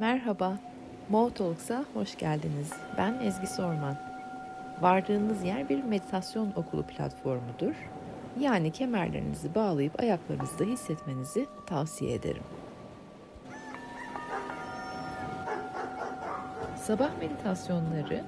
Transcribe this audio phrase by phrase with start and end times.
[0.00, 0.58] Merhaba,
[1.08, 1.30] Mo
[1.94, 2.72] hoş geldiniz.
[2.98, 3.96] Ben Ezgi Sorman.
[4.80, 7.74] Vardığınız yer bir meditasyon okulu platformudur.
[8.40, 12.42] Yani kemerlerinizi bağlayıp ayaklarınızda hissetmenizi tavsiye ederim.
[16.76, 18.24] Sabah meditasyonları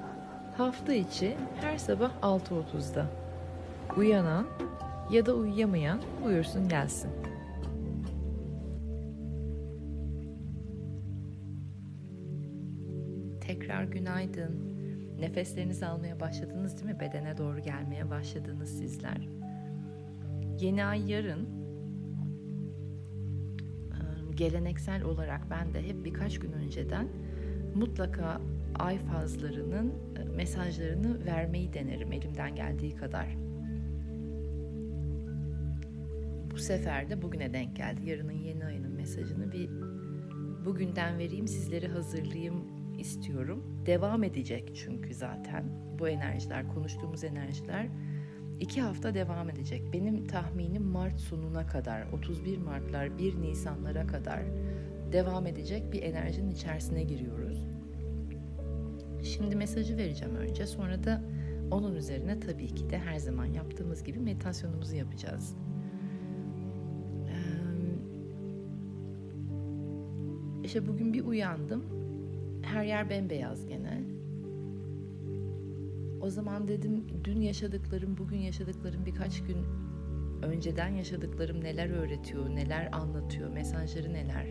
[0.56, 3.06] hafta içi her sabah 6.30'da.
[3.96, 4.46] Uyanan
[5.10, 7.23] ya da uyuyamayan buyursun gelsin.
[14.04, 14.74] Günaydın.
[15.20, 17.00] Nefeslerinizi almaya başladınız değil mi?
[17.00, 19.28] Bedene doğru gelmeye başladınız sizler.
[20.60, 21.48] Yeni ay yarın.
[24.34, 27.08] Geleneksel olarak ben de hep birkaç gün önceden
[27.74, 28.40] mutlaka
[28.78, 29.92] ay fazlarının
[30.36, 33.36] mesajlarını vermeyi denerim elimden geldiği kadar.
[36.50, 38.10] Bu sefer de bugüne denk geldi.
[38.10, 39.70] Yarının yeni ayının mesajını bir
[40.64, 43.82] bugünden vereyim, sizleri hazırlayayım istiyorum.
[43.86, 45.64] Devam edecek çünkü zaten
[45.98, 47.88] bu enerjiler, konuştuğumuz enerjiler
[48.60, 49.82] iki hafta devam edecek.
[49.92, 54.42] Benim tahminim Mart sonuna kadar, 31 Martlar, 1 Nisanlara kadar
[55.12, 57.66] devam edecek bir enerjinin içerisine giriyoruz.
[59.22, 61.22] Şimdi mesajı vereceğim önce, sonra da
[61.70, 65.56] onun üzerine tabii ki de her zaman yaptığımız gibi meditasyonumuzu yapacağız.
[70.64, 71.84] İşte bugün bir uyandım
[72.74, 74.02] her yer bembeyaz gene.
[76.20, 79.56] O zaman dedim dün yaşadıklarım, bugün yaşadıklarım birkaç gün
[80.42, 84.46] önceden yaşadıklarım neler öğretiyor, neler anlatıyor, mesajları neler.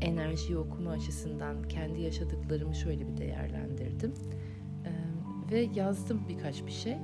[0.00, 4.14] Enerji okuma açısından kendi yaşadıklarımı şöyle bir değerlendirdim.
[4.86, 4.90] Ee,
[5.52, 6.96] ve yazdım birkaç bir şey.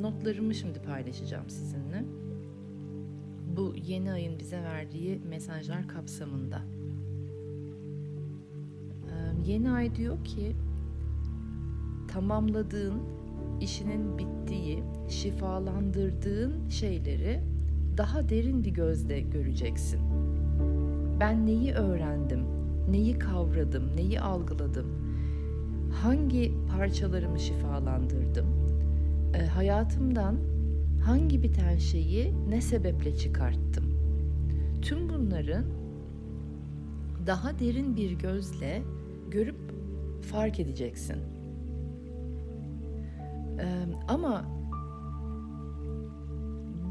[0.00, 2.04] Notlarımı şimdi paylaşacağım sizinle.
[3.56, 6.62] Bu yeni ayın bize verdiği mesajlar kapsamında
[9.46, 10.56] yeni ay diyor ki
[12.08, 13.02] tamamladığın,
[13.60, 17.40] işinin bittiği, şifalandırdığın şeyleri
[17.96, 20.00] daha derin bir gözle göreceksin.
[21.20, 22.40] Ben neyi öğrendim,
[22.90, 24.86] neyi kavradım, neyi algıladım,
[26.02, 28.46] hangi parçalarımı şifalandırdım,
[29.34, 30.36] e, hayatımdan
[31.04, 33.84] hangi biten şeyi ne sebeple çıkarttım.
[34.82, 35.64] Tüm bunların
[37.26, 38.82] daha derin bir gözle
[39.32, 39.56] görüp
[40.22, 41.16] fark edeceksin.
[43.60, 43.64] Ee,
[44.08, 44.44] ama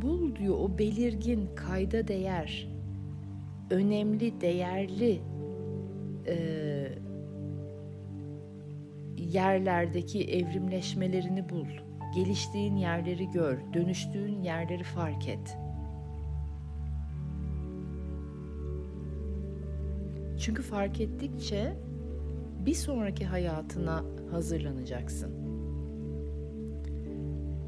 [0.02, 2.68] bul diyor o belirgin, kayda değer,
[3.70, 5.22] önemli, değerli
[6.28, 6.36] e,
[9.18, 11.68] yerlerdeki evrimleşmelerini bul.
[12.16, 15.58] Geliştiğin yerleri gör, dönüştüğün yerleri fark et.
[20.40, 21.74] Çünkü fark ettikçe
[22.66, 25.32] bir sonraki hayatına hazırlanacaksın.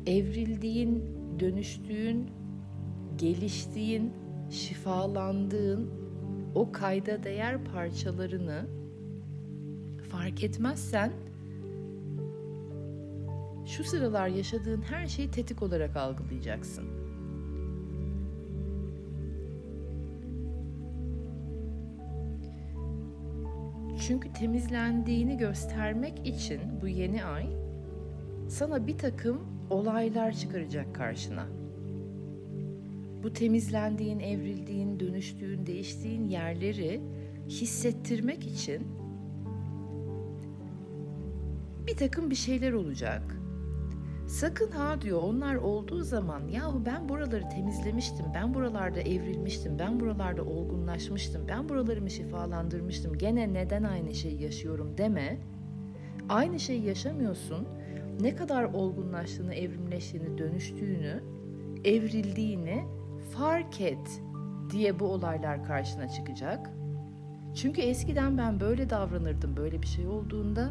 [0.07, 1.03] Evrildiğin,
[1.39, 2.29] dönüştüğün,
[3.17, 4.13] geliştiğin,
[4.49, 5.89] şifalandığın
[6.55, 8.65] o kayda değer parçalarını
[10.09, 11.11] fark etmezsen
[13.65, 17.02] şu sıralar yaşadığın her şeyi tetik olarak algılayacaksın.
[24.07, 27.47] Çünkü temizlendiğini göstermek için bu yeni ay
[28.49, 31.47] sana bir takım olaylar çıkaracak karşına.
[33.23, 37.01] Bu temizlendiğin, evrildiğin, dönüştüğün, değiştiğin yerleri
[37.47, 38.87] hissettirmek için
[41.87, 43.42] bir takım bir şeyler olacak.
[44.33, 50.43] Sakın ha diyor onlar olduğu zaman yahu ben buraları temizlemiştim, ben buralarda evrilmiştim, ben buralarda
[50.43, 53.17] olgunlaşmıştım, ben buralarımı şifalandırmıştım.
[53.17, 55.37] Gene neden aynı şeyi yaşıyorum deme.
[56.29, 57.67] Aynı şeyi yaşamıyorsun.
[58.21, 61.23] Ne kadar olgunlaştığını, evrimleştiğini, dönüştüğünü,
[61.83, 62.83] evrildiğini
[63.31, 64.21] fark et
[64.71, 66.69] diye bu olaylar karşına çıkacak.
[67.55, 70.69] Çünkü eskiden ben böyle davranırdım böyle bir şey olduğunda.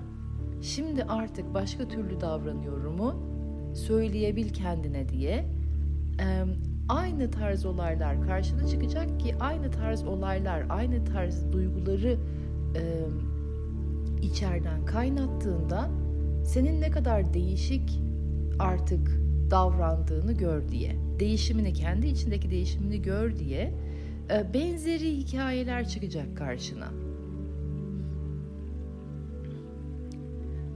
[0.62, 3.31] Şimdi artık başka türlü davranıyorumu
[3.74, 5.44] söyleyebil kendine diye
[6.88, 12.18] aynı tarz olaylar karşına çıkacak ki aynı tarz olaylar, aynı tarz duyguları
[14.22, 15.90] içeriden kaynattığında
[16.44, 18.00] senin ne kadar değişik
[18.58, 19.20] artık
[19.50, 23.74] davrandığını gör diye, değişimini kendi içindeki değişimini gör diye
[24.54, 26.88] benzeri hikayeler çıkacak karşına.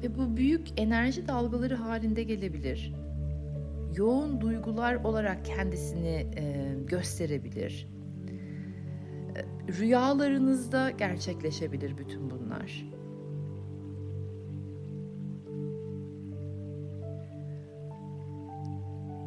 [0.03, 2.95] Ve bu büyük enerji dalgaları halinde gelebilir.
[3.97, 7.89] Yoğun duygular olarak kendisini e, gösterebilir.
[9.79, 12.97] Rüyalarınızda gerçekleşebilir bütün bunlar.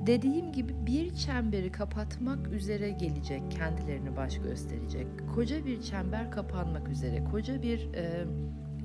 [0.07, 5.07] Dediğim gibi bir çemberi kapatmak üzere gelecek, kendilerini baş gösterecek.
[5.35, 8.25] Koca bir çember kapanmak üzere, koca bir e,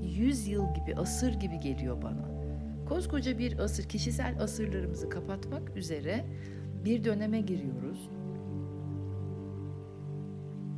[0.05, 2.35] yüz yıl gibi, asır gibi geliyor bana.
[2.89, 6.25] Koskoca bir asır, kişisel asırlarımızı kapatmak üzere
[6.85, 8.11] bir döneme giriyoruz.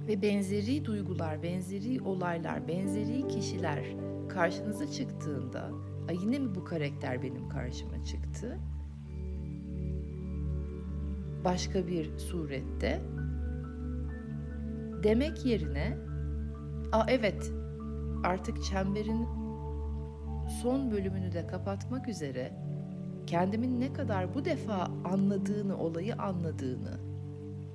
[0.08, 3.84] Ve benzeri duygular, benzeri olaylar, benzeri kişiler
[4.28, 5.70] karşınıza çıktığında,
[6.08, 8.58] Ay yine mi bu karakter benim karşıma çıktı?
[11.46, 13.00] başka bir surette
[15.02, 15.96] demek yerine
[16.93, 17.52] a evet
[18.26, 19.26] artık çemberin
[20.62, 22.52] son bölümünü de kapatmak üzere
[23.26, 27.00] kendimin ne kadar bu defa anladığını, olayı anladığını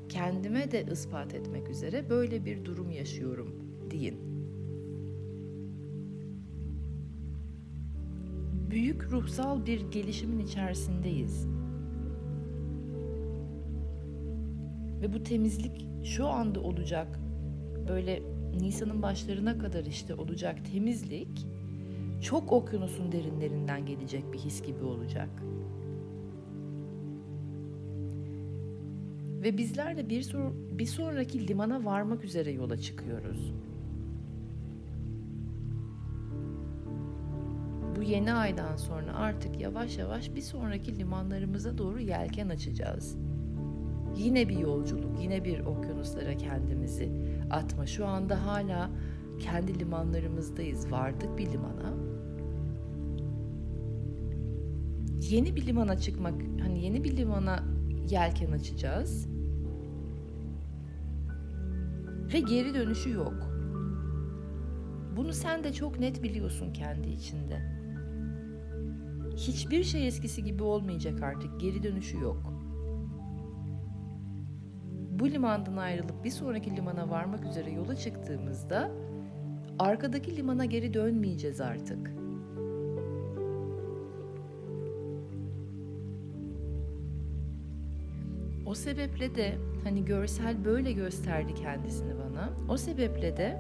[0.10, 3.56] kendime de ispat etmek üzere böyle bir durum yaşıyorum
[3.92, 4.32] deyin.
[8.70, 11.48] Büyük ruhsal bir gelişimin içerisindeyiz.
[15.02, 17.20] Ve bu temizlik şu anda olacak.
[17.90, 21.48] Böyle Nisan'ın başlarına kadar işte olacak temizlik
[22.22, 25.30] çok okyanusun derinlerinden gelecek bir his gibi olacak.
[29.44, 33.54] Ve bizler de bir, sor, bir sonraki limana varmak üzere yola çıkıyoruz.
[37.96, 43.18] Bu yeni aydan sonra artık yavaş yavaş bir sonraki limanlarımıza doğru yelken açacağız.
[44.18, 47.12] Yine bir yolculuk, yine bir okyanuslara kendimizi
[47.52, 47.86] atma.
[47.86, 48.90] Şu anda hala
[49.40, 50.92] kendi limanlarımızdayız.
[50.92, 51.94] Vardık bir limana.
[55.22, 57.64] Yeni bir limana çıkmak, hani yeni bir limana
[58.10, 59.28] yelken açacağız.
[62.34, 63.34] Ve geri dönüşü yok.
[65.16, 67.82] Bunu sen de çok net biliyorsun kendi içinde.
[69.36, 71.60] Hiçbir şey eskisi gibi olmayacak artık.
[71.60, 72.51] Geri dönüşü yok
[75.22, 78.92] bu limandan ayrılıp bir sonraki limana varmak üzere yola çıktığımızda
[79.80, 82.12] arkadaki limana geri dönmeyeceğiz artık.
[88.66, 92.50] O sebeple de hani görsel böyle gösterdi kendisini bana.
[92.70, 93.58] O sebeple de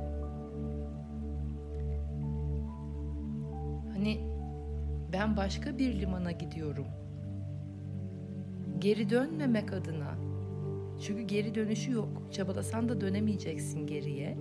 [3.93, 4.21] hani
[5.13, 6.87] ben başka bir limana gidiyorum.
[8.79, 10.30] Geri dönmemek adına
[11.01, 12.09] çünkü geri dönüşü yok.
[12.31, 14.37] Çabalasan da dönemeyeceksin geriye.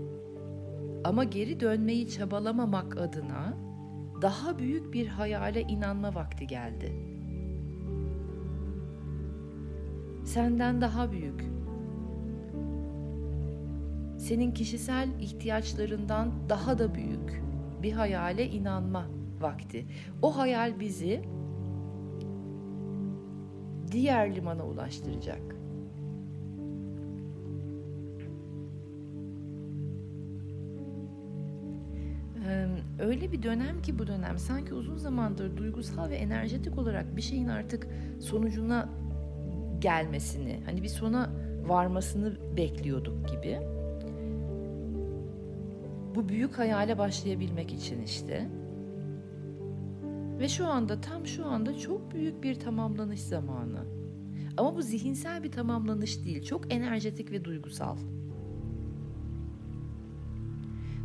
[1.05, 3.57] Ama geri dönmeyi çabalamamak adına
[4.23, 6.93] daha büyük bir hayale inanma vakti geldi.
[10.25, 11.45] Senden daha büyük.
[14.19, 17.43] Senin kişisel ihtiyaçlarından daha da büyük
[17.83, 19.07] bir hayale inanma
[19.41, 19.87] vakti.
[20.23, 21.23] O hayal bizi
[23.93, 25.60] diğer limana ulaştıracak.
[33.01, 37.49] Öyle bir dönem ki bu dönem sanki uzun zamandır duygusal ve enerjetik olarak bir şeyin
[37.49, 37.87] artık
[38.21, 38.89] sonucuna
[39.79, 41.31] gelmesini, hani bir sona
[41.67, 43.59] varmasını bekliyorduk gibi.
[46.15, 48.49] Bu büyük hayale başlayabilmek için işte.
[50.39, 53.85] Ve şu anda tam şu anda çok büyük bir tamamlanış zamanı.
[54.57, 57.97] Ama bu zihinsel bir tamamlanış değil, çok enerjetik ve duygusal.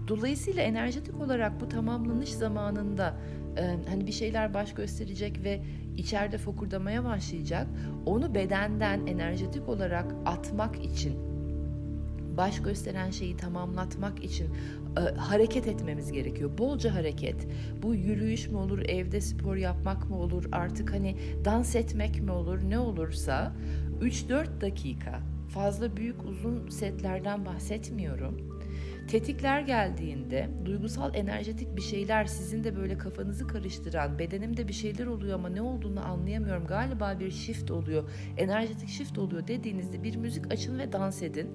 [0.08, 3.18] Dolayısıyla enerjetik olarak bu tamamlanış zamanında
[3.58, 5.62] e, hani bir şeyler baş gösterecek ve
[5.98, 7.68] içeride fokurdamaya başlayacak.
[8.06, 11.36] Onu bedenden enerjetik olarak atmak için
[12.38, 14.48] baş gösteren şeyi tamamlatmak için
[14.98, 16.58] e, hareket etmemiz gerekiyor.
[16.58, 17.48] Bolca hareket.
[17.84, 22.60] Bu yürüyüş mü olur, evde spor yapmak mı olur, artık hani dans etmek mi olur,
[22.70, 23.54] ne olursa
[24.02, 25.20] 3-4 dakika.
[25.50, 28.55] Fazla büyük uzun setlerden bahsetmiyorum
[29.08, 35.36] Tetikler geldiğinde duygusal enerjetik bir şeyler sizin de böyle kafanızı karıştıran bedenimde bir şeyler oluyor
[35.36, 40.80] ama ne olduğunu anlayamıyorum galiba bir shift oluyor enerjetik shift oluyor dediğinizde bir müzik açın
[40.80, 41.50] ve dans edin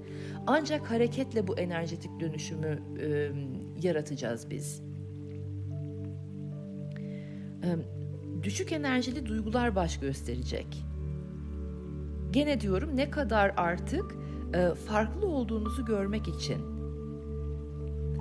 [0.46, 3.30] ancak hareketle bu enerjetik dönüşümü e,
[3.82, 4.82] yaratacağız biz.
[7.62, 7.68] E,
[8.42, 10.84] düşük enerjili duygular baş gösterecek.
[12.30, 14.20] Gene diyorum ne kadar artık
[14.86, 16.79] farklı olduğunuzu görmek için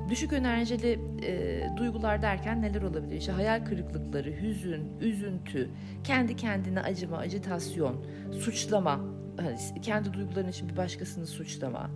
[0.09, 3.15] Düşük enerjili e, duygular derken neler olabilir?
[3.15, 5.69] İşte hayal kırıklıkları, hüzün, üzüntü,
[6.03, 8.99] kendi kendine acıma, acitasyon, suçlama,
[9.37, 11.89] hani kendi duyguların için bir başkasını suçlama.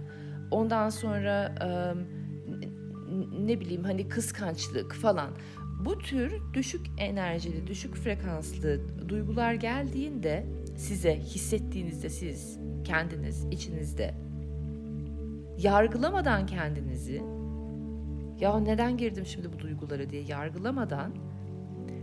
[0.51, 1.55] ondan sonra
[3.39, 5.29] ne bileyim hani kıskançlık falan.
[5.86, 8.79] Bu tür düşük enerjili, düşük frekanslı
[9.10, 10.46] duygular geldiğinde
[10.77, 14.13] size hissettiğinizde siz kendiniz içinizde
[15.58, 17.22] yargılamadan kendinizi
[18.43, 21.12] ya neden girdim şimdi bu duygulara diye yargılamadan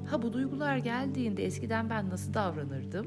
[0.07, 3.07] ha bu duygular geldiğinde eskiden ben nasıl davranırdım?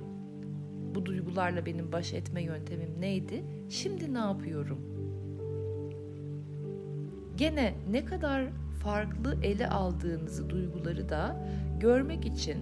[0.96, 3.44] Bu duygularla benim baş etme yöntemim neydi?
[3.70, 4.80] Şimdi ne yapıyorum?
[7.36, 8.46] Gene ne kadar
[8.84, 11.48] farklı ele aldığınızı duyguları da
[11.80, 12.58] görmek için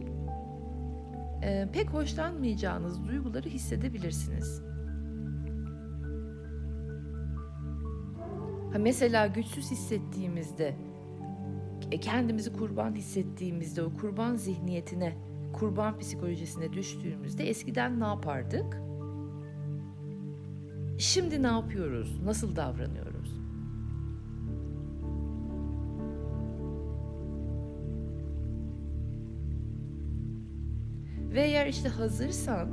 [1.44, 4.71] e, pek hoşlanmayacağınız duyguları hissedebilirsiniz.
[8.74, 10.76] Ha mesela güçsüz hissettiğimizde,
[11.92, 15.18] e, kendimizi kurban hissettiğimizde o kurban zihniyetine,
[15.54, 18.82] kurban psikolojisine düştüğümüzde eskiden ne yapardık?
[20.98, 22.22] Şimdi ne yapıyoruz?
[22.24, 23.42] Nasıl davranıyoruz?
[31.34, 32.70] Ve eğer işte hazırsan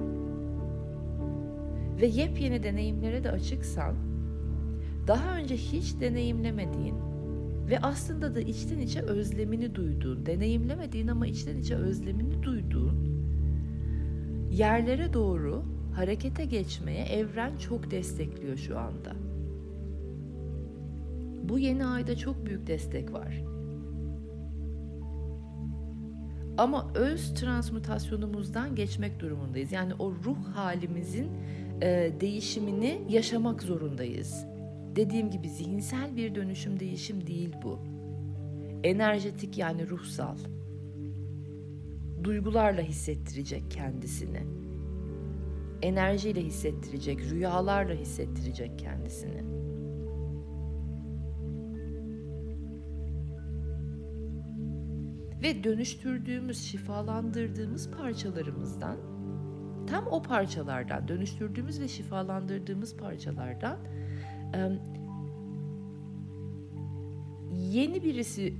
[2.00, 4.07] ve yepyeni deneyimlere de açıksan,
[5.08, 6.94] daha önce hiç deneyimlemediğin
[7.70, 13.18] ve aslında da içten içe özlemini duyduğun, deneyimlemediğin ama içten içe özlemini duyduğun
[14.50, 19.12] yerlere doğru harekete geçmeye evren çok destekliyor şu anda.
[21.42, 23.42] Bu yeni ayda çok büyük destek var.
[26.58, 29.72] Ama öz transmutasyonumuzdan geçmek durumundayız.
[29.72, 31.28] Yani o ruh halimizin
[31.82, 34.46] e, değişimini yaşamak zorundayız.
[34.96, 37.78] Dediğim gibi zihinsel bir dönüşüm değişim değil bu.
[38.84, 40.36] Enerjetik yani ruhsal.
[42.24, 44.42] Duygularla hissettirecek kendisini.
[45.82, 49.42] Enerjiyle hissettirecek, rüyalarla hissettirecek kendisini.
[55.42, 58.96] Ve dönüştürdüğümüz, şifalandırdığımız parçalarımızdan
[59.86, 63.78] tam o parçalardan, dönüştürdüğümüz ve şifalandırdığımız parçalardan
[67.52, 68.54] yeni birisi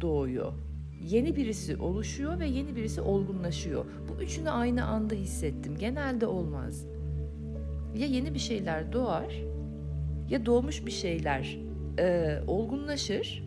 [0.00, 0.52] doğuyor.
[1.00, 3.84] Yeni birisi oluşuyor ve yeni birisi olgunlaşıyor.
[4.08, 5.76] Bu üçünü aynı anda hissettim.
[5.78, 6.86] Genelde olmaz.
[7.96, 9.42] Ya yeni bir şeyler doğar
[10.30, 11.58] ya doğmuş bir şeyler
[11.98, 13.44] e, olgunlaşır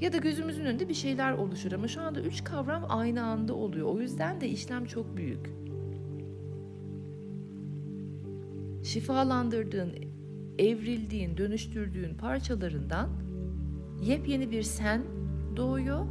[0.00, 3.86] ya da gözümüzün önünde bir şeyler oluşur ama şu anda üç kavram aynı anda oluyor.
[3.86, 5.50] O yüzden de işlem çok büyük.
[8.84, 9.92] Şifalandırdığın,
[10.58, 13.10] evrildiğin, dönüştürdüğün parçalarından
[14.02, 15.02] yepyeni bir sen
[15.56, 16.06] doğuyor.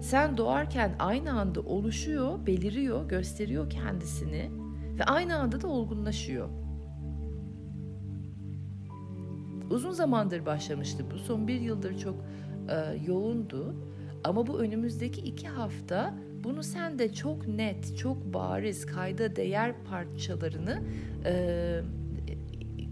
[0.00, 4.50] Sen doğarken aynı anda oluşuyor, beliriyor, gösteriyor kendisini
[4.98, 6.48] ve aynı anda da olgunlaşıyor.
[9.70, 11.18] Uzun zamandır başlamıştı bu.
[11.18, 12.14] Son bir yıldır çok
[12.68, 13.74] e, yoğundu.
[14.24, 20.82] Ama bu önümüzdeki iki hafta bunu sen de çok net, çok bariz, kayda değer parçalarını
[21.24, 21.80] e,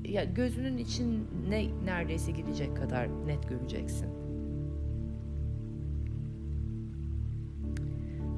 [0.04, 4.08] ya gözünün içine neredeyse girecek kadar net göreceksin.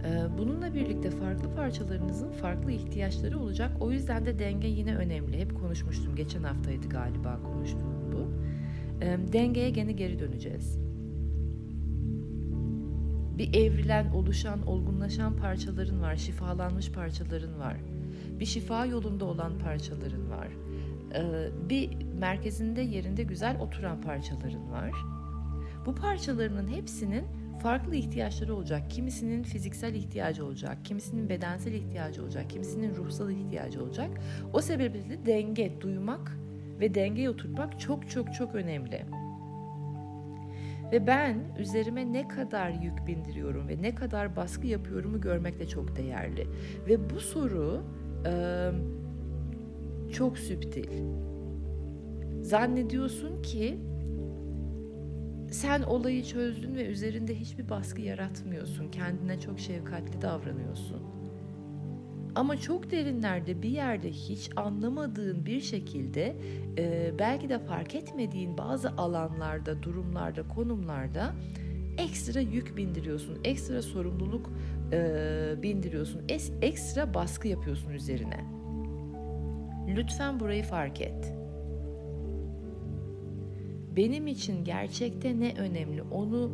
[0.04, 3.73] E, bununla birlikte farklı parçalarınızın farklı ihtiyaçları olacak.
[3.80, 5.38] O yüzden de denge yine önemli.
[5.38, 6.16] Hep konuşmuştum.
[6.16, 8.30] Geçen haftaydı galiba konuştuğum bu.
[9.04, 10.87] E, dengeye gene geri döneceğiz
[13.38, 17.76] bir evrilen, oluşan, olgunlaşan parçaların var, şifalanmış parçaların var.
[18.40, 20.49] Bir şifa yolunda olan parçaların var.
[21.16, 24.92] Ee, bir merkezinde yerinde güzel oturan parçaların var.
[25.87, 27.25] Bu parçalarının hepsinin
[27.62, 28.90] farklı ihtiyaçları olacak.
[28.90, 34.11] Kimisinin fiziksel ihtiyacı olacak, kimisinin bedensel ihtiyacı olacak, kimisinin ruhsal ihtiyacı olacak.
[34.52, 36.38] O sebeple denge, duymak
[36.80, 39.06] ve dengeye oturtmak çok çok çok önemli.
[40.92, 45.96] Ve ben üzerime ne kadar yük bindiriyorum ve ne kadar baskı yapıyorumu görmek de çok
[45.96, 46.46] değerli.
[46.88, 47.82] Ve bu soru
[48.26, 48.70] e,
[50.16, 50.88] çok süptil.
[52.42, 53.78] Zannediyorsun ki
[55.50, 58.90] sen olayı çözdün ve üzerinde hiçbir baskı yaratmıyorsun.
[58.90, 61.02] Kendine çok şefkatli davranıyorsun.
[62.35, 66.37] Ama çok derinlerde bir yerde hiç anlamadığın bir şekilde
[66.78, 71.35] e, belki de fark etmediğin bazı alanlarda, durumlarda, konumlarda
[71.99, 74.50] ekstra yük bindiriyorsun, ekstra sorumluluk
[74.92, 78.55] e, bindiriyorsun, es, ekstra baskı yapıyorsun üzerine.
[79.88, 81.35] Lütfen burayı fark et.
[83.97, 86.52] Benim için gerçekte ne önemli onu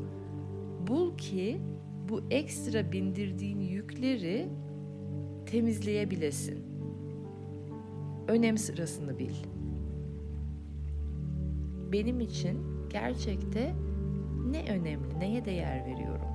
[0.87, 1.61] bul ki
[2.09, 4.49] bu ekstra bindirdiğin yükleri
[5.47, 6.65] temizleyebilesin.
[8.29, 9.35] Önem sırasını bil.
[11.93, 12.59] benim için
[12.91, 13.75] gerçekte
[14.51, 16.29] ne önemli, neye değer veriyorum?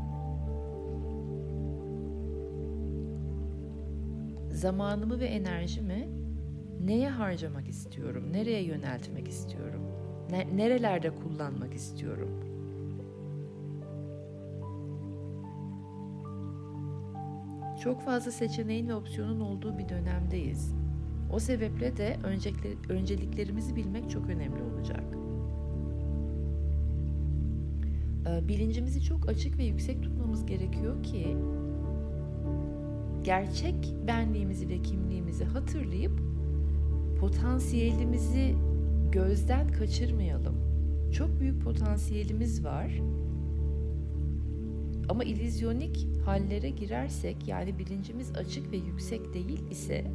[4.51, 6.09] Zamanımı ve enerjimi
[6.85, 8.23] neye harcamak istiyorum?
[8.33, 9.81] Nereye yöneltmek istiyorum?
[10.31, 12.29] Ne, nerelerde kullanmak istiyorum?
[17.83, 20.73] Çok fazla seçeneğin ve opsiyonun olduğu bir dönemdeyiz.
[21.33, 22.17] O sebeple de
[22.89, 25.03] önceliklerimizi bilmek çok önemli olacak.
[28.27, 31.37] Ee, bilincimizi çok açık ve yüksek tutmamız gerekiyor ki
[33.23, 36.26] gerçek benliğimizi ve kimliğimizi hatırlayıp
[37.19, 38.55] potansiyelimizi
[39.11, 40.55] gözden kaçırmayalım.
[41.11, 42.91] Çok büyük potansiyelimiz var.
[45.09, 50.11] Ama ilizyonik hallere girersek yani bilincimiz açık ve yüksek değil ise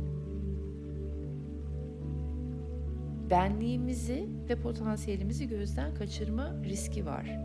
[3.30, 7.38] benliğimizi ve potansiyelimizi gözden kaçırma riski var.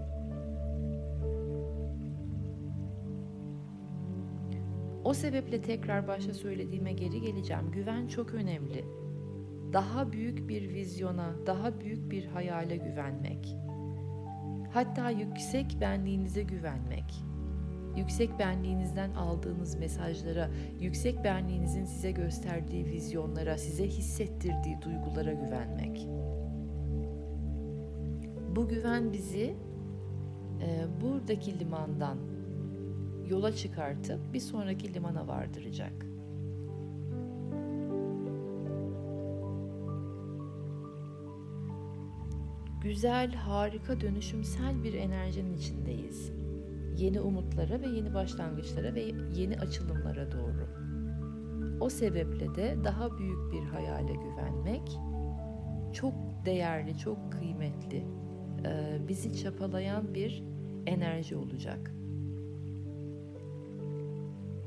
[5.04, 7.72] O sebeple tekrar başta söylediğime geri geleceğim.
[7.72, 8.86] Güven çok önemli.
[9.74, 13.56] Daha büyük bir vizyona, daha büyük bir hayale güvenmek.
[14.74, 17.24] Hatta yüksek benliğinize güvenmek.
[17.98, 26.08] Yüksek benliğinizden aldığınız mesajlara, yüksek benliğinizin size gösterdiği vizyonlara, size hissettirdiği duygulara güvenmek.
[28.56, 29.56] Bu güven bizi
[30.62, 32.18] e, buradaki limandan
[33.30, 36.07] yola çıkartıp bir sonraki limana vardıracak.
[42.88, 46.32] Güzel, harika, dönüşümsel bir enerjinin içindeyiz.
[46.98, 50.68] Yeni umutlara ve yeni başlangıçlara ve yeni açılımlara doğru.
[51.80, 54.98] O sebeple de daha büyük bir hayale güvenmek
[55.94, 56.14] çok
[56.46, 58.06] değerli, çok kıymetli,
[59.08, 60.44] bizi çapalayan bir
[60.86, 61.92] enerji olacak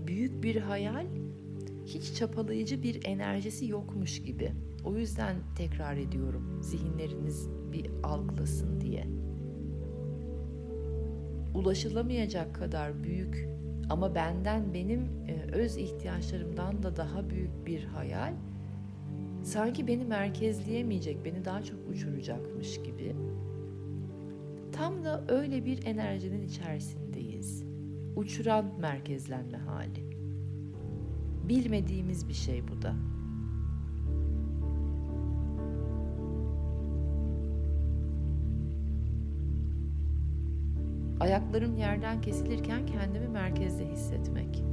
[0.07, 1.07] büyük bir hayal
[1.87, 4.53] hiç çapalayıcı bir enerjisi yokmuş gibi.
[4.85, 9.07] O yüzden tekrar ediyorum zihinleriniz bir algılasın diye.
[11.55, 13.49] Ulaşılamayacak kadar büyük
[13.91, 18.35] ama benden benim e, öz ihtiyaçlarımdan da daha büyük bir hayal
[19.43, 23.17] sanki beni merkezleyemeyecek, beni daha çok uçuracakmış gibi.
[24.73, 27.65] Tam da öyle bir enerjinin içerisindeyiz
[28.17, 30.11] uçuran merkezlenme hali.
[31.49, 32.95] Bilmediğimiz bir şey bu da.
[41.21, 44.65] Ayaklarım yerden kesilirken kendimi merkezde hissetmek.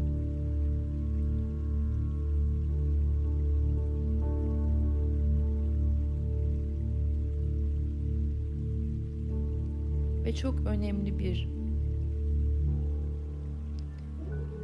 [10.26, 11.50] Ve çok önemli bir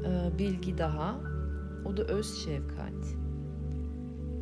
[0.05, 1.19] e, bilgi daha.
[1.85, 3.15] O da öz şefkat.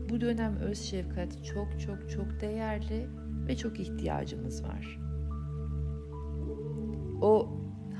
[0.09, 3.09] Bu dönem öz şefkat çok çok çok değerli
[3.47, 5.00] ve çok ihtiyacımız var.
[7.21, 7.49] O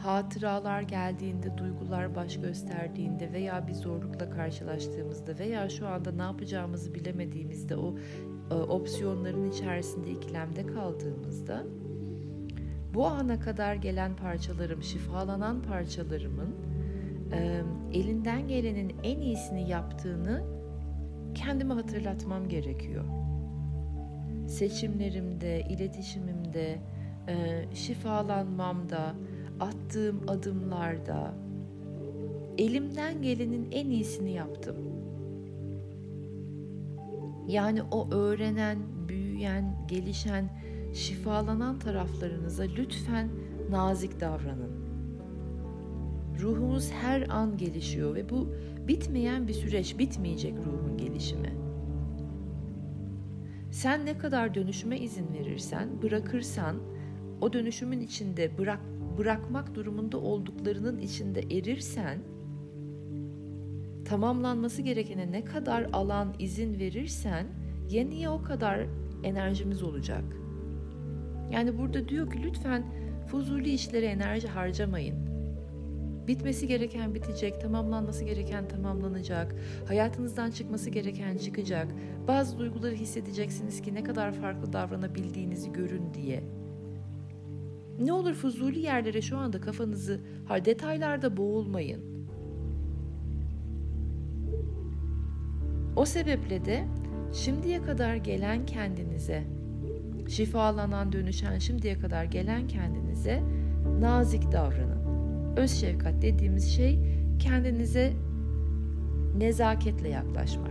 [0.03, 7.75] hatıralar geldiğinde, duygular baş gösterdiğinde veya bir zorlukla karşılaştığımızda veya şu anda ne yapacağımızı bilemediğimizde
[7.75, 7.95] o
[8.51, 11.63] e, opsiyonların içerisinde ikilemde kaldığımızda
[12.93, 16.55] bu ana kadar gelen parçalarım, şifalanan parçalarımın
[17.34, 17.62] e,
[17.93, 20.43] elinden gelenin en iyisini yaptığını
[21.36, 23.05] kendime hatırlatmam gerekiyor.
[24.47, 26.79] Seçimlerimde, iletişimimde,
[27.73, 29.15] şifalanmamda,
[29.60, 31.34] attığım adımlarda
[32.57, 34.75] elimden gelenin en iyisini yaptım.
[37.47, 40.49] Yani o öğrenen, büyüyen, gelişen,
[40.93, 43.29] şifalanan taraflarınıza lütfen
[43.69, 44.71] nazik davranın.
[46.41, 48.53] Ruhumuz her an gelişiyor ve bu
[48.88, 51.53] bitmeyen bir süreç, bitmeyecek ruhun gelişimi.
[53.71, 56.75] Sen ne kadar dönüşüme izin verirsen, bırakırsan,
[57.41, 58.80] o dönüşümün içinde bırak
[59.17, 62.19] bırakmak durumunda olduklarının içinde erirsen,
[64.06, 67.45] tamamlanması gerekene ne kadar alan izin verirsen,
[67.89, 68.86] yeniye o kadar
[69.23, 70.23] enerjimiz olacak.
[71.51, 72.84] Yani burada diyor ki lütfen
[73.27, 75.32] fuzuli işlere enerji harcamayın.
[76.27, 79.56] Bitmesi gereken bitecek, tamamlanması gereken tamamlanacak,
[79.88, 81.88] hayatınızdan çıkması gereken çıkacak.
[82.27, 86.43] Bazı duyguları hissedeceksiniz ki ne kadar farklı davranabildiğinizi görün diye.
[88.01, 90.19] Ne olur fuzuli yerlere şu anda kafanızı
[90.65, 92.01] detaylarda boğulmayın.
[95.95, 96.87] O sebeple de
[97.33, 99.43] şimdiye kadar gelen kendinize
[100.27, 103.43] şifalanan, dönüşen, şimdiye kadar gelen kendinize
[103.99, 105.01] nazik davranın.
[105.57, 106.99] Öz şefkat dediğimiz şey
[107.39, 108.13] kendinize
[109.37, 110.70] nezaketle yaklaşmak.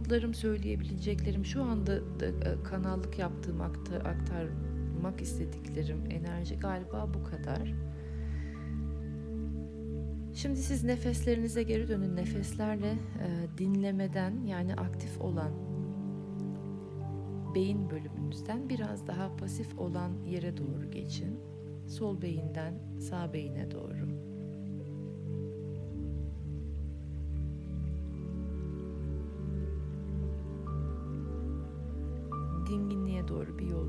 [0.00, 7.74] Notlarım, söyleyebileceklerim, şu anda da e, kanallık yaptığım, aktarmak istediklerim, enerji galiba bu kadar.
[10.34, 12.16] Şimdi siz nefeslerinize geri dönün.
[12.16, 15.52] Nefeslerle e, dinlemeden yani aktif olan
[17.54, 21.40] beyin bölümünüzden biraz daha pasif olan yere doğru geçin.
[21.86, 23.99] Sol beyinden sağ beyine doğru.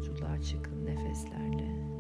[0.01, 1.91] Yolculuğa çıkın nefeslerle.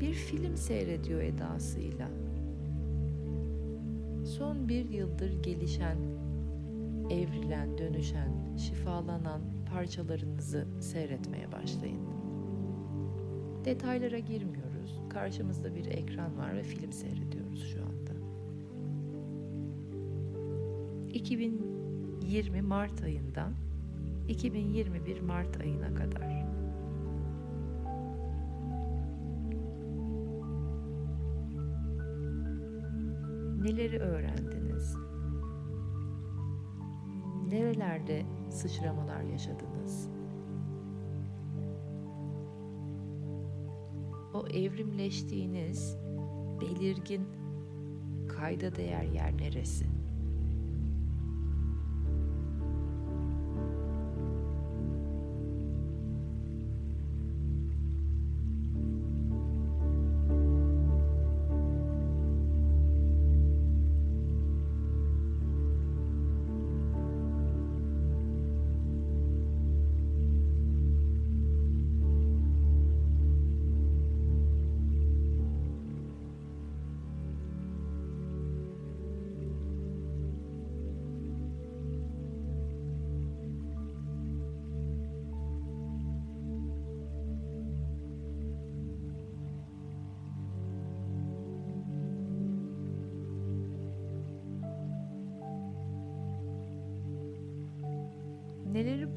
[0.00, 2.08] bir film seyrediyor edasıyla.
[4.24, 5.96] Son bir yıldır gelişen,
[7.12, 9.40] evrilen, dönüşen, şifalanan
[9.72, 12.02] parçalarınızı seyretmeye başlayın.
[13.64, 15.00] Detaylara girmiyoruz.
[15.10, 18.12] Karşımızda bir ekran var ve film seyrediyoruz şu anda.
[21.08, 23.52] 2020 Mart ayından
[24.28, 26.32] 2021 Mart ayına kadar
[33.62, 34.61] Neleri öğrendiniz?
[38.02, 40.08] Nerelerde sıçramalar yaşadınız?
[44.34, 45.96] O evrimleştiğiniz
[46.60, 47.28] belirgin
[48.28, 49.86] kayda değer yer neresi?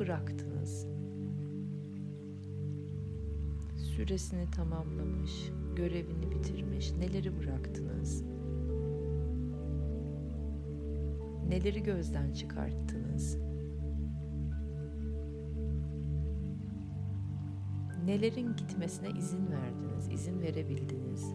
[0.06, 0.88] Bıraktınız?
[3.76, 5.32] Süresini tamamlamış,
[5.76, 6.91] görevini bitirmiş.
[6.91, 8.24] Neleri bıraktınız?
[11.48, 13.38] Neleri gözden çıkarttınız?
[18.06, 21.34] Nelerin gitmesine izin verdiniz, izin verebildiniz?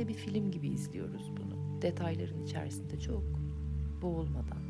[0.00, 3.22] Yine bir film gibi izliyoruz bunu detayların içerisinde çok
[4.02, 4.69] boğulmadan.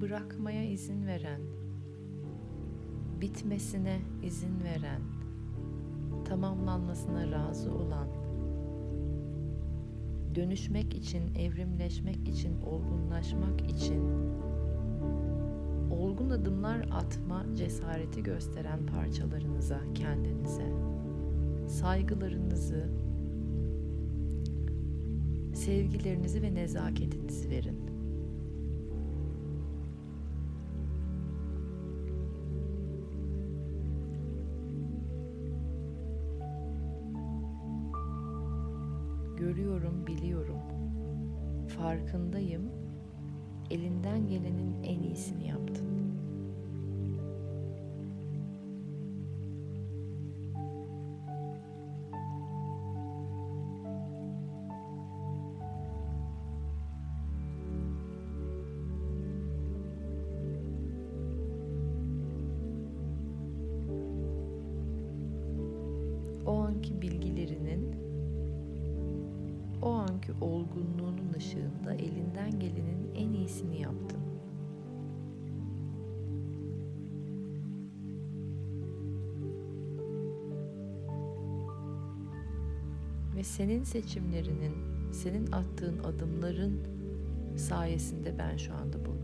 [0.00, 1.40] Bırakmaya izin veren,
[3.20, 5.02] bitmesine izin veren,
[6.24, 8.08] tamamlanmasına razı olan,
[10.34, 14.02] dönüşmek için, evrimleşmek için, olgunlaşmak için
[15.90, 20.72] olgun adımlar atma cesareti gösteren parçalarınıza, kendinize
[21.68, 22.88] saygılarınızı,
[25.54, 27.99] sevgilerinizi ve nezaketinizi verin.
[42.10, 42.70] Farkındayım
[43.70, 45.89] elinden gelenin en iyisini yaptın.
[70.30, 74.20] Anki olgunluğunun ışığında elinden gelenin en iyisini yaptın.
[83.36, 84.74] Ve senin seçimlerinin,
[85.12, 86.80] senin attığın adımların
[87.56, 89.19] sayesinde ben şu anda buradayım.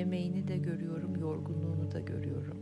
[0.00, 2.56] Emeğini de görüyorum, yorgunluğunu da görüyorum.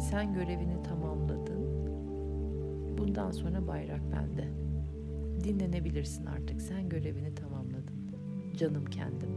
[0.00, 1.88] Sen görevini tamamladın.
[2.98, 4.48] Bundan sonra bayrak bende.
[5.44, 6.62] Dinlenebilirsin artık.
[6.62, 8.10] Sen görevini tamamladın.
[8.56, 9.30] Canım kendim.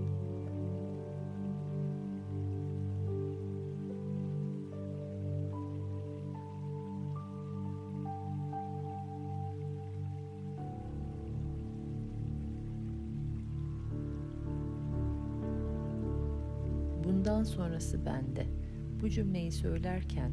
[19.11, 20.31] Cümleyi söylerken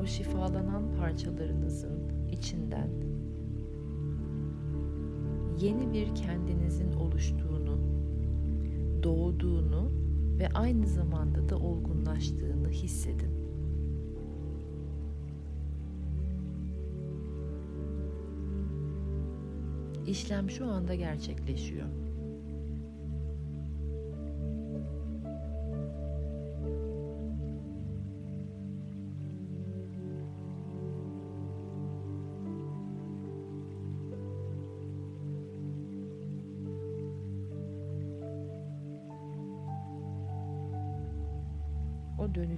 [0.00, 2.90] o şifalanan parçalarınızın içinden
[5.60, 7.78] yeni bir kendinizin oluştuğunu,
[9.02, 9.90] doğduğunu
[10.38, 13.32] ve aynı zamanda da olgunlaştığını hissedin.
[20.06, 22.01] İşlem şu anda gerçekleşiyor.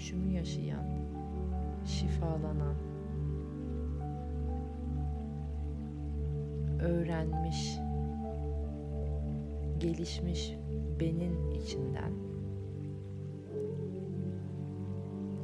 [0.04, 0.84] Dönüşümü yaşayan,
[1.84, 2.76] şifalanan,
[6.80, 7.78] öğrenmiş,
[9.78, 10.56] gelişmiş
[11.00, 12.12] benin içinden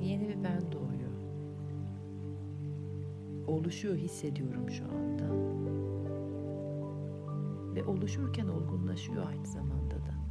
[0.01, 1.11] yeni bir ben doğuyor.
[3.47, 5.25] Oluşuyor hissediyorum şu anda.
[7.75, 10.30] Ve oluşurken olgunlaşıyor aynı zamanda da.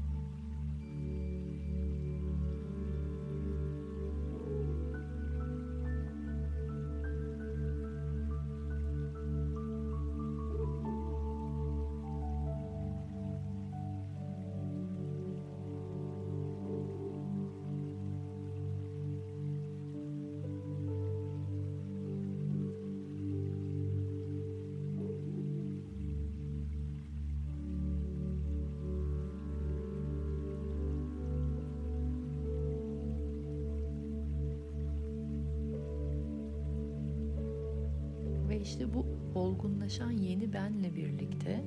[38.79, 39.05] İşte bu
[39.39, 41.63] olgunlaşan yeni benle birlikte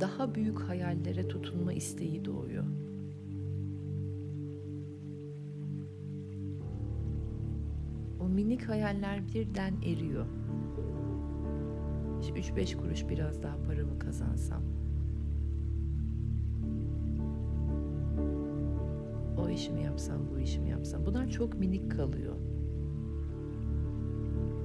[0.00, 2.64] daha büyük hayallere tutunma isteği doğuyor.
[8.20, 10.26] O minik hayaller birden eriyor.
[12.20, 14.62] İşte 3-5 kuruş biraz daha paramı kazansam.
[19.38, 21.06] O işimi yapsam, bu işimi yapsam.
[21.06, 22.49] Bunlar çok minik kalıyor.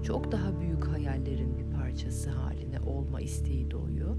[0.06, 4.16] Çok daha büyük hayallerin bir parçası haline olma isteği doğuyor.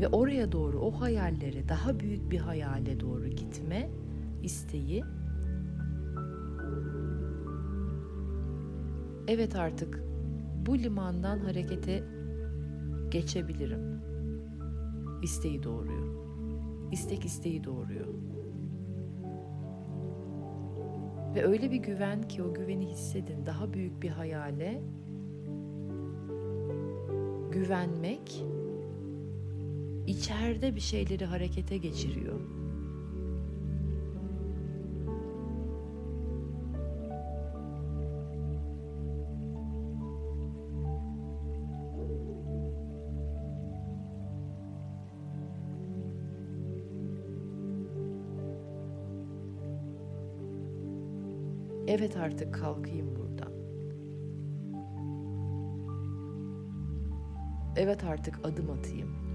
[0.00, 3.90] Ve oraya doğru, o hayallere, daha büyük bir hayale doğru gitme
[4.42, 5.04] isteği
[9.28, 10.02] Evet artık
[10.66, 12.04] bu limandan harekete
[13.10, 14.00] geçebilirim.
[15.22, 16.06] İsteği doğuruyor.
[16.92, 18.06] İstek isteği doğuruyor.
[21.34, 23.46] Ve öyle bir güven ki o güveni hissedin.
[23.46, 24.82] Daha büyük bir hayale
[27.52, 28.44] güvenmek
[30.06, 32.59] içeride bir şeyleri harekete geçiriyor.
[52.20, 53.52] Artık kalkayım buradan.
[57.76, 59.29] Evet artık adım atayım.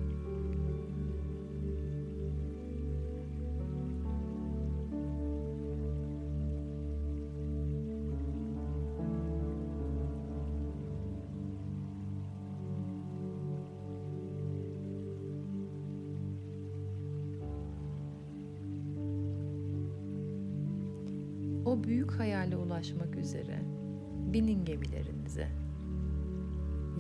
[24.33, 25.47] Binin gemilerinize.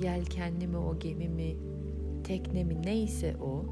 [0.01, 1.55] Yelkenli mi o gemi mi,
[2.23, 3.65] tekne mi neyse o.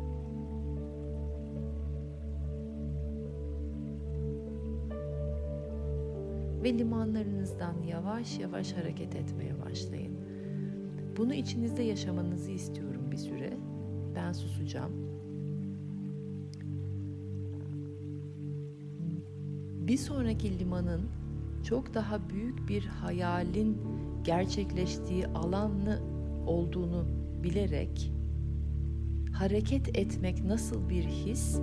[6.63, 10.17] Ve limanlarınızdan yavaş yavaş hareket etmeye başlayın.
[11.17, 13.53] Bunu içinizde yaşamanızı istiyorum bir süre.
[14.15, 14.91] Ben susacağım.
[19.87, 21.01] Bir sonraki limanın
[21.63, 23.77] çok daha büyük bir hayalin
[24.23, 26.01] gerçekleştiği alanlı
[26.47, 27.05] olduğunu
[27.43, 28.11] bilerek
[29.33, 31.59] hareket etmek nasıl bir his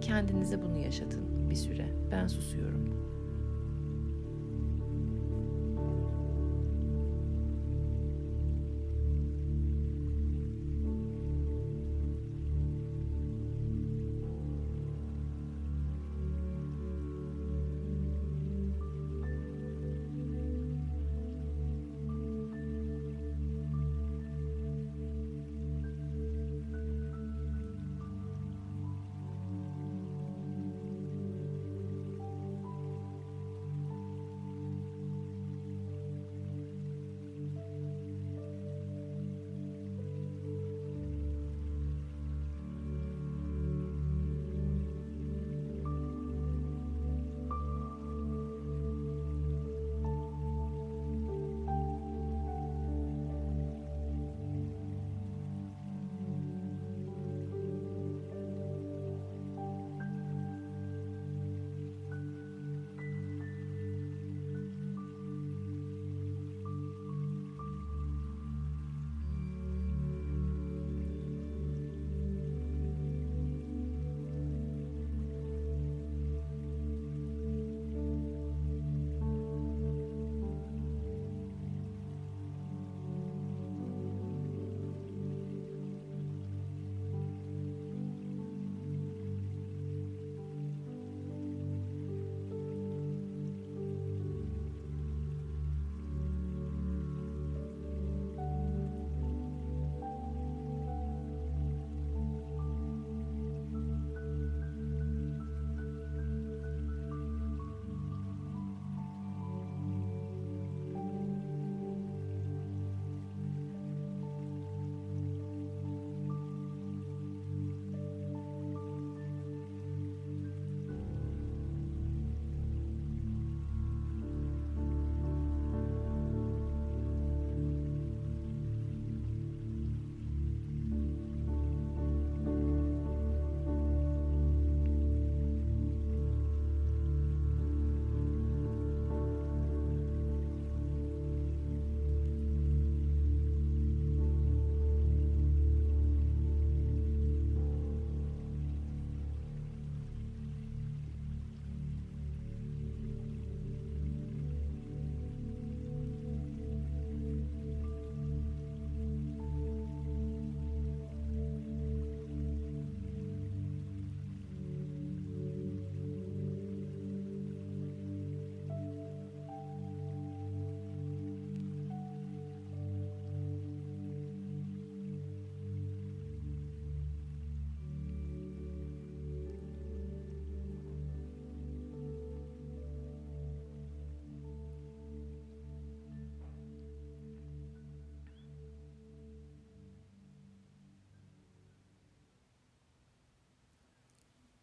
[0.00, 1.86] kendinize bunu yaşatın bir süre.
[2.10, 2.81] Ben susuyorum.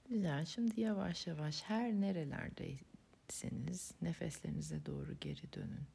[0.10, 0.46] Güzel.
[0.46, 5.88] Şimdi yavaş yavaş her nerelerdeyseniz nefeslerinize doğru geri dönün.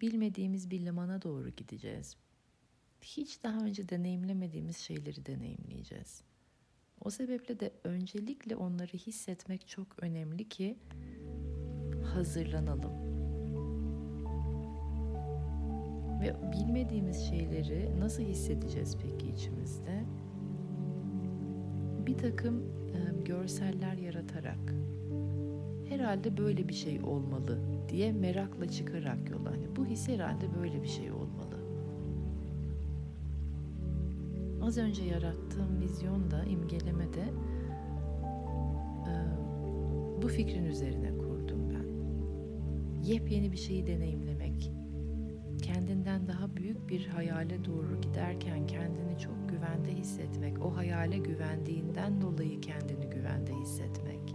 [0.00, 2.16] Bilmediğimiz bir limana doğru gideceğiz.
[3.02, 6.22] Hiç daha önce deneyimlemediğimiz şeyleri deneyimleyeceğiz.
[7.00, 10.78] O sebeple de öncelikle onları hissetmek çok önemli ki
[12.14, 13.15] hazırlanalım.
[16.26, 20.04] Ve bilmediğimiz şeyleri nasıl hissedeceğiz peki içimizde?
[22.06, 22.62] Bir takım
[22.94, 24.74] e, görseller yaratarak
[25.88, 27.58] herhalde böyle bir şey olmalı
[27.88, 29.50] diye merakla çıkarak yola.
[29.50, 31.56] Hani bu his herhalde böyle bir şey olmalı.
[34.62, 37.24] Az önce yarattığım vizyonda, imgelemede
[39.06, 39.14] e,
[40.22, 41.86] bu fikrin üzerine kurdum ben.
[43.02, 44.72] Yepyeni bir şeyi deneyimlemek,
[45.66, 52.60] kendinden daha büyük bir hayale doğru giderken kendini çok güvende hissetmek, o hayale güvendiğinden dolayı
[52.60, 54.34] kendini güvende hissetmek.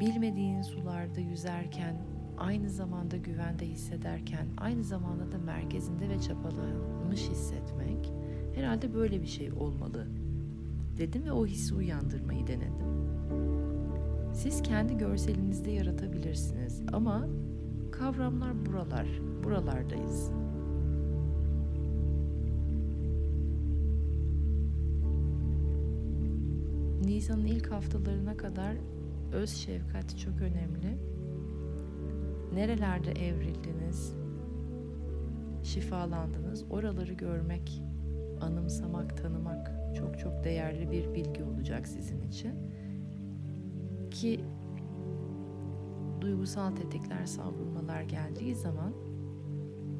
[0.00, 1.96] Bilmediğin sularda yüzerken,
[2.38, 8.12] aynı zamanda güvende hissederken, aynı zamanda da merkezinde ve çapalamış hissetmek
[8.54, 10.06] herhalde böyle bir şey olmalı
[10.98, 12.92] dedim ve o hissi uyandırmayı denedim.
[14.34, 17.26] Siz kendi görselinizde yaratabilirsiniz ama
[17.92, 19.06] kavramlar buralar,
[19.44, 20.30] buralardayız.
[27.04, 28.76] Nisan'ın ilk haftalarına kadar
[29.32, 30.98] öz şefkat çok önemli.
[32.54, 34.14] Nerelerde evrildiniz,
[35.62, 37.82] şifalandınız, oraları görmek,
[38.40, 42.54] anımsamak, tanımak çok çok değerli bir bilgi olacak sizin için.
[44.10, 44.40] Ki
[46.22, 48.92] duygusal tetikler, savrulmalar geldiği zaman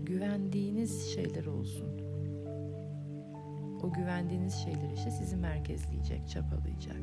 [0.04, 1.88] güvendiğiniz şeyler olsun.
[3.82, 7.02] O güvendiğiniz şeyler işte sizi merkezleyecek, çapalayacak.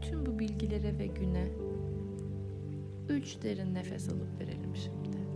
[0.00, 1.48] Tüm bu bilgilere ve güne
[3.08, 5.27] üç derin nefes alıp verelim şimdi.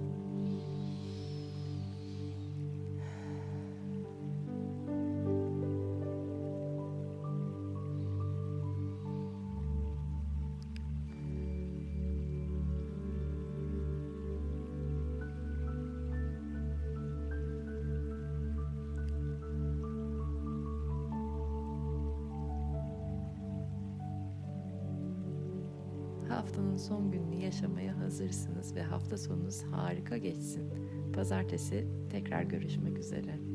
[27.63, 30.71] Yaşamaya hazırsınız ve hafta sonunuz harika geçsin.
[31.15, 33.52] Pazartesi tekrar görüşmek üzere.